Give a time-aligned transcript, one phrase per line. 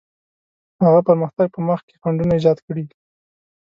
[0.83, 2.85] هغه پرمختګ په مخ کې خنډونه ایجاد کړي.